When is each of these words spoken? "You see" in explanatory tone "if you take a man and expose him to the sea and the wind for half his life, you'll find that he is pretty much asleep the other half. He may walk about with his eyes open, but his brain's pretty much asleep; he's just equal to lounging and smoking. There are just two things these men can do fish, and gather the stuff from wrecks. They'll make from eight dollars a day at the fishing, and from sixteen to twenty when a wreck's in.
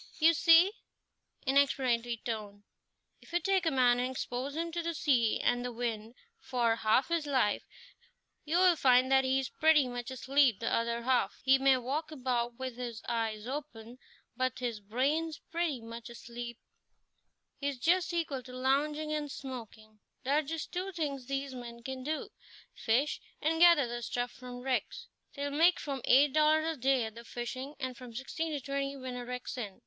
"You 0.17 0.33
see" 0.33 0.71
in 1.45 1.57
explanatory 1.57 2.17
tone 2.25 2.63
"if 3.21 3.31
you 3.31 3.39
take 3.39 3.67
a 3.67 3.69
man 3.71 3.99
and 3.99 4.09
expose 4.09 4.55
him 4.55 4.71
to 4.71 4.81
the 4.81 4.95
sea 4.95 5.39
and 5.39 5.63
the 5.63 5.71
wind 5.71 6.15
for 6.39 6.77
half 6.77 7.09
his 7.09 7.27
life, 7.27 7.67
you'll 8.43 8.75
find 8.77 9.11
that 9.11 9.23
he 9.23 9.37
is 9.39 9.49
pretty 9.49 9.87
much 9.87 10.09
asleep 10.09 10.59
the 10.59 10.73
other 10.73 11.03
half. 11.03 11.39
He 11.43 11.59
may 11.59 11.77
walk 11.77 12.09
about 12.11 12.57
with 12.57 12.77
his 12.77 13.03
eyes 13.07 13.45
open, 13.45 13.99
but 14.35 14.57
his 14.57 14.79
brain's 14.79 15.37
pretty 15.51 15.81
much 15.81 16.09
asleep; 16.09 16.57
he's 17.59 17.77
just 17.77 18.11
equal 18.11 18.41
to 18.41 18.53
lounging 18.57 19.13
and 19.13 19.29
smoking. 19.31 19.99
There 20.23 20.35
are 20.39 20.41
just 20.41 20.71
two 20.71 20.91
things 20.91 21.27
these 21.27 21.53
men 21.53 21.83
can 21.83 22.01
do 22.03 22.29
fish, 22.73 23.21
and 23.39 23.59
gather 23.59 23.85
the 23.85 24.01
stuff 24.01 24.31
from 24.31 24.61
wrecks. 24.61 25.09
They'll 25.35 25.51
make 25.51 25.79
from 25.79 26.01
eight 26.05 26.33
dollars 26.33 26.65
a 26.65 26.75
day 26.75 27.03
at 27.03 27.13
the 27.13 27.23
fishing, 27.23 27.75
and 27.79 27.95
from 27.95 28.15
sixteen 28.15 28.51
to 28.53 28.59
twenty 28.59 28.95
when 28.97 29.15
a 29.15 29.23
wreck's 29.23 29.55
in. 29.59 29.79